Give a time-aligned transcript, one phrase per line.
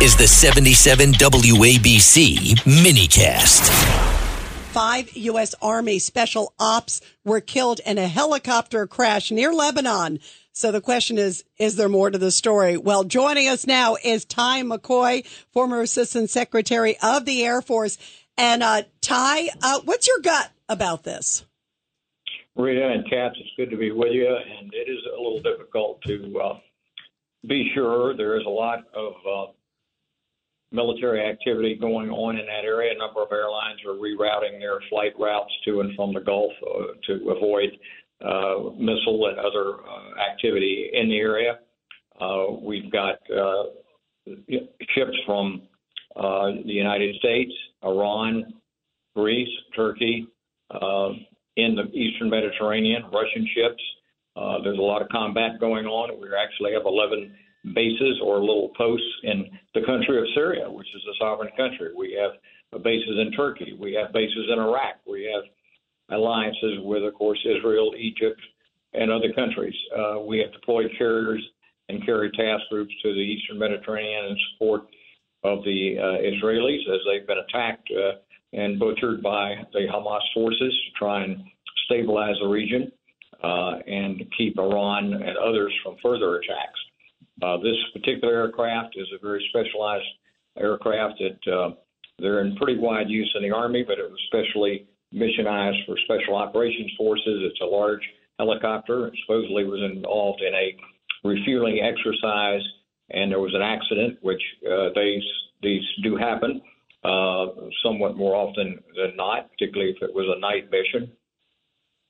[0.00, 3.68] is the 77 WABC minicast.
[4.72, 5.56] Five U.S.
[5.60, 10.20] Army special ops were killed in a helicopter crash near Lebanon.
[10.52, 12.76] So the question is, is there more to the story?
[12.76, 17.98] Well, joining us now is Ty McCoy, former Assistant Secretary of the Air Force.
[18.36, 21.44] And uh, Ty, uh, what's your gut about this?
[22.54, 24.28] Rita and Cats, it's good to be with you.
[24.28, 26.58] And it is a little difficult to uh,
[27.48, 28.16] be sure.
[28.16, 29.52] There is a lot of uh,
[30.70, 32.92] military activity going on in that area.
[32.94, 36.84] A number of airlines are rerouting their flight routes to and from the Gulf uh,
[37.06, 37.70] to avoid
[38.24, 41.58] uh, missile and other uh, activity in the area.
[42.20, 43.64] Uh, we've got uh,
[44.94, 45.62] ships from
[46.16, 47.52] uh, the United States,
[47.84, 48.54] Iran,
[49.14, 50.26] Greece, Turkey,
[51.56, 53.82] in the eastern Mediterranean, Russian ships.
[54.64, 56.20] There's a lot of combat going on.
[56.20, 57.32] We actually have 11
[57.74, 61.90] bases or little posts in the country of Syria, which is a sovereign country.
[61.96, 63.76] We have bases in Turkey.
[63.78, 64.96] We have bases in Iraq.
[65.06, 65.44] We have
[66.16, 68.40] alliances with, of course, Israel, Egypt,
[68.94, 69.74] and other countries.
[69.96, 71.42] Uh, we have deployed carriers
[71.88, 74.82] and carrier task groups to the eastern Mediterranean in support
[75.44, 78.18] of the uh, Israelis as they've been attacked uh,
[78.52, 81.42] and butchered by the Hamas forces to try and
[81.84, 82.90] stabilize the region
[83.42, 86.80] uh, and keep Iran and others from further attacks.
[87.42, 90.06] Uh, this particular aircraft is a very specialized
[90.58, 91.70] aircraft that uh,
[92.18, 96.36] they're in pretty wide use in the Army, but it was specially missionized for special
[96.36, 97.42] operations forces.
[97.50, 98.02] It's a large
[98.38, 99.06] helicopter.
[99.06, 100.76] It supposedly was involved in a
[101.24, 102.62] refueling exercise,
[103.10, 105.22] and there was an accident, which uh, these
[105.62, 106.60] these do happen
[107.04, 107.46] uh,
[107.82, 111.10] somewhat more often than not, particularly if it was a night mission.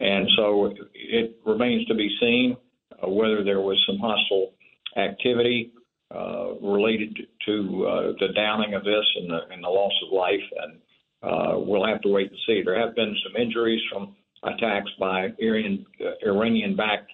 [0.00, 2.56] And so it remains to be seen
[3.02, 4.53] uh, whether there was some hostile
[4.96, 5.72] activity
[6.14, 10.40] uh, related to uh, the downing of this and the, and the loss of life.
[10.62, 10.78] And
[11.22, 12.62] uh, we'll have to wait and see.
[12.64, 15.86] There have been some injuries from attacks by Iranian,
[16.24, 17.10] Iranian-backed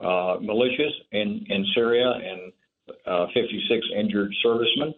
[0.00, 2.52] uh, militias in, in Syria and
[3.06, 4.94] uh, 56 injured servicemen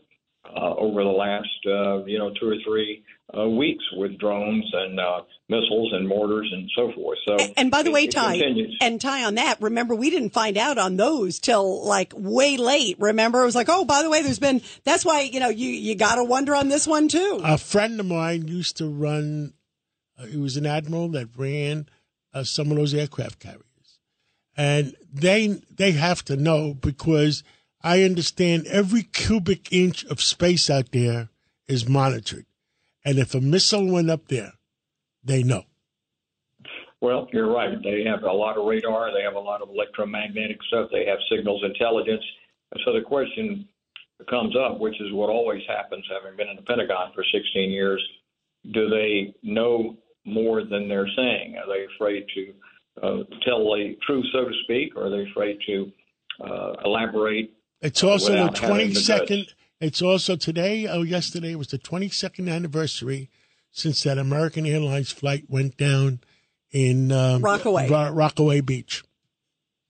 [0.61, 3.03] uh, over the last, uh, you know, two or three
[3.37, 7.19] uh, weeks with drones and uh, missiles and mortars and so forth.
[7.27, 8.43] So, and, and by the it, way, Ty,
[8.81, 12.97] and Ty on that, remember we didn't find out on those till like way late.
[12.99, 14.61] Remember, it was like, oh, by the way, there's been.
[14.85, 17.41] That's why you know you you got to wonder on this one too.
[17.43, 19.55] A friend of mine used to run.
[20.19, 21.89] Uh, he was an admiral that ran
[22.35, 23.99] uh, some of those aircraft carriers,
[24.57, 27.43] and they they have to know because
[27.83, 31.31] I understand every cubic inch of space out there
[31.67, 32.47] is monitored.
[33.05, 34.53] And if a missile went up there,
[35.25, 35.65] they know.
[37.01, 37.83] Well, you're right.
[37.83, 39.13] They have a lot of radar.
[39.13, 40.91] They have a lot of electromagnetic stuff.
[40.93, 42.23] They have signals intelligence.
[42.85, 43.67] So the question
[44.29, 48.07] comes up, which is what always happens, having been in the Pentagon for 16 years.
[48.73, 51.57] Do they know more than they're saying?
[51.57, 52.53] Are they afraid to
[53.03, 55.91] uh, tell the truth, so to speak, or are they afraid to
[56.45, 59.49] uh, elaborate it's also the 22nd.
[59.81, 63.31] It's also today, oh, yesterday was the 22nd anniversary
[63.71, 66.21] since that American Airlines flight went down
[66.71, 67.89] in um, Rockaway.
[67.89, 69.03] Rockaway Beach.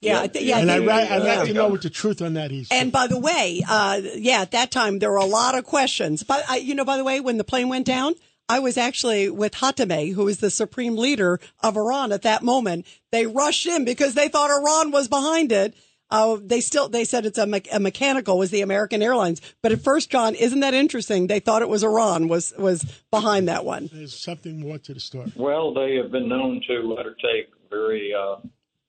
[0.00, 0.58] Yeah, th- yeah.
[0.58, 2.68] And I'd, I'd like to know what the truth on that is.
[2.70, 6.22] And by the way, uh, yeah, at that time there were a lot of questions.
[6.22, 8.14] But I, you know, by the way, when the plane went down,
[8.48, 12.86] I was actually with Khatami, who is the supreme leader of Iran at that moment.
[13.12, 15.74] They rushed in because they thought Iran was behind it.
[16.10, 19.70] Uh, they still they said it's a, me- a, mechanical was the American Airlines, but
[19.72, 21.28] at first, John, isn't that interesting?
[21.28, 23.88] They thought it was Iran was was behind that one.
[23.92, 25.32] There's something more to the story.
[25.36, 28.36] Well, they have been known to undertake very uh,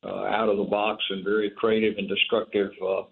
[0.03, 3.03] uh, out of the box and very creative and destructive uh,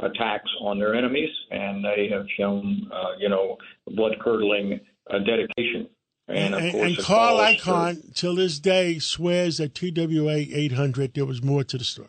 [0.00, 3.56] attacks on their enemies, and they have shown uh, you know
[3.88, 5.88] blood curdling uh, dedication.
[6.26, 11.64] And, and, and Carl Icahn, till this day, swears that TWA 800, there was more
[11.64, 12.08] to the story.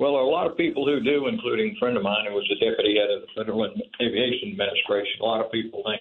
[0.00, 2.32] Well, there are a lot of people who do, including a friend of mine who
[2.32, 3.68] was the deputy head of the Federal
[4.00, 5.20] Aviation Administration.
[5.20, 6.00] A lot of people think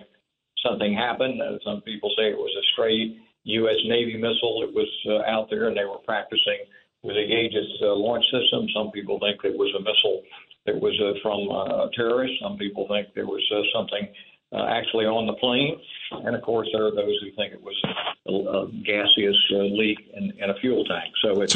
[0.63, 1.42] something happened.
[1.42, 3.75] Uh, some people say it was a stray U.S.
[3.92, 6.63] Navy missile that was uh, out there and they were practicing
[7.04, 8.72] with the Aegis uh, launch system.
[8.74, 10.24] Some people think it was a missile
[10.66, 12.40] that was uh, from uh, a terrorist.
[12.42, 14.07] Some people think there was uh, something
[14.56, 15.75] uh, actually on the plane.
[16.24, 20.00] And of course, there are those who think it was a, a gaseous uh, leak
[20.16, 21.12] in, in a fuel tank.
[21.22, 21.51] So it's.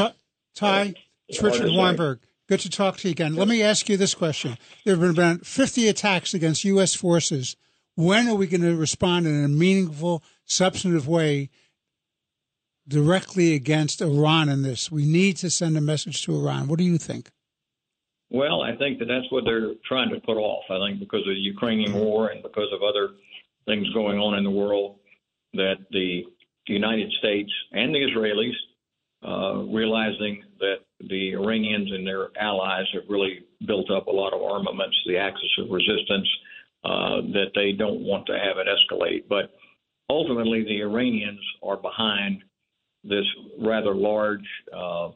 [0.56, 0.94] Ty,
[1.30, 2.20] it's Richard Weinberg.
[2.50, 3.36] Good to talk to you again.
[3.36, 4.58] Let me ask you this question.
[4.84, 6.94] There have been about 50 attacks against U.S.
[6.94, 7.56] forces.
[7.96, 11.50] When are we going to respond in a meaningful, substantive way
[12.86, 14.92] directly against Iran in this?
[14.92, 16.68] We need to send a message to Iran.
[16.68, 17.32] What do you think?
[18.30, 20.66] Well, I think that that's what they're trying to put off.
[20.70, 23.12] I think because of the Ukrainian war and because of other
[23.66, 24.98] things going on in the world,
[25.54, 26.24] that the
[26.68, 28.56] United States and the Israelis,
[29.24, 30.78] uh, realizing that
[31.10, 35.52] the Iranians and their allies have really built up a lot of armaments, the axis
[35.60, 36.28] of resistance,
[36.84, 39.24] uh, that they don't want to have it escalate.
[39.30, 39.52] But
[40.10, 42.44] ultimately, the Iranians are behind
[43.04, 43.26] this
[43.60, 45.10] rather large uh,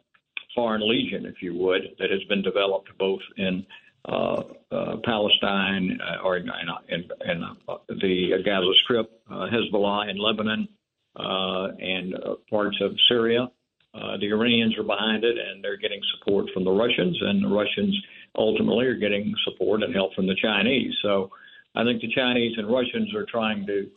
[0.55, 3.65] foreign legion, if you would, that has been developed both in
[4.07, 4.41] uh,
[4.71, 6.49] uh, Palestine uh, or in,
[6.89, 10.67] in, in uh, the Gaza Strip, uh, Hezbollah in Lebanon,
[11.15, 12.15] uh, and
[12.49, 13.51] parts of Syria.
[13.93, 17.95] The Iranians are behind it, and they're getting support from the Russians, and the Russians
[18.35, 20.93] ultimately are getting support and help from the Chinese.
[21.01, 21.29] So
[21.75, 23.89] I think the Chinese and Russians are trying to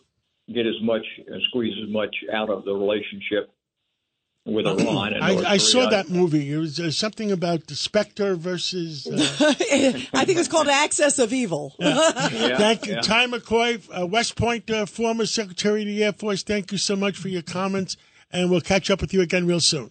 [0.53, 1.05] get as much,
[1.49, 3.53] squeeze as much out of the relationship
[4.47, 5.15] with Iran.
[5.23, 6.53] I, I saw that movie.
[6.53, 9.07] It was uh, something about the Spectre versus.
[9.07, 9.15] Uh,
[10.15, 11.75] I think it's called Axis of Evil.
[11.79, 11.89] Yeah.
[12.33, 13.01] yeah, thank you, yeah.
[13.01, 16.43] Ty McCoy, uh, West Point uh, former Secretary of the Air Force.
[16.43, 17.97] Thank you so much for your comments,
[18.31, 19.91] and we'll catch up with you again real soon.